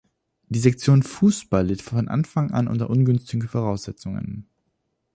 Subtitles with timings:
[0.49, 4.47] Die Sektion Fußball litt von Anfang an unter ungünstigen Voraussetzungen.